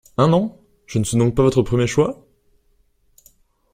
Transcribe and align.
Un 0.17 0.33
an? 0.33 0.57
Je 0.87 0.97
ne 0.97 1.03
suis 1.03 1.15
donc 1.15 1.35
pas 1.35 1.43
votre 1.43 1.61
premier 1.61 1.85
choix? 1.85 2.25